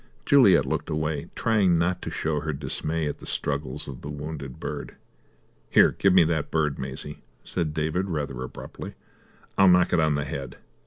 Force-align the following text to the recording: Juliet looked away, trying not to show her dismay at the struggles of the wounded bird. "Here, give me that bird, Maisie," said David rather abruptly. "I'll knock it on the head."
Juliet 0.25 0.65
looked 0.65 0.89
away, 0.89 1.29
trying 1.35 1.77
not 1.77 2.01
to 2.01 2.09
show 2.09 2.39
her 2.39 2.53
dismay 2.53 3.07
at 3.07 3.19
the 3.19 3.27
struggles 3.27 3.87
of 3.87 4.01
the 4.01 4.09
wounded 4.09 4.59
bird. 4.59 4.95
"Here, 5.69 5.91
give 5.91 6.11
me 6.11 6.23
that 6.23 6.49
bird, 6.49 6.79
Maisie," 6.79 7.21
said 7.43 7.71
David 7.75 8.09
rather 8.09 8.41
abruptly. 8.41 8.95
"I'll 9.59 9.67
knock 9.67 9.93
it 9.93 9.99
on 9.99 10.15
the 10.15 10.25
head." 10.25 10.57